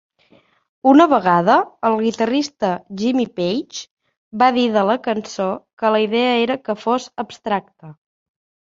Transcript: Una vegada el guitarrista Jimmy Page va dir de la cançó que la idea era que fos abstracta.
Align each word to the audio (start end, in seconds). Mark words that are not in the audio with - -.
Una 0.91 1.05
vegada 1.11 1.57
el 1.89 1.97
guitarrista 2.05 2.71
Jimmy 3.03 3.27
Page 3.41 3.85
va 4.45 4.51
dir 4.59 4.67
de 4.79 4.87
la 4.93 4.99
cançó 5.11 5.49
que 5.85 5.95
la 5.99 6.05
idea 6.09 6.37
era 6.51 6.61
que 6.67 6.81
fos 6.85 7.11
abstracta. 7.29 7.97